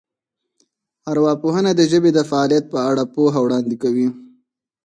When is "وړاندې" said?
3.41-3.75